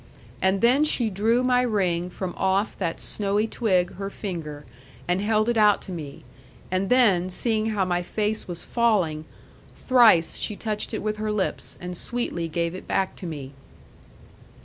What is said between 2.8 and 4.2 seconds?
snowy twig her